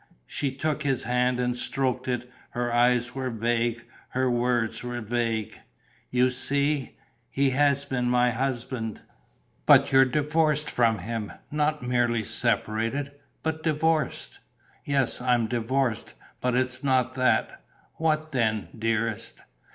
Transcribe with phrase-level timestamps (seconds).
[0.25, 5.59] She took his hand and stroked it; her eyes were vague, her words were vague:
[6.09, 6.97] "You see...
[7.29, 9.01] he has been my husband."
[9.67, 13.11] "But you're divorced from him: not merely separated,
[13.43, 14.39] but divorced!"
[14.85, 17.63] "Yes, I'm divorced; but it's not that."
[17.97, 19.43] "What then, dearest?"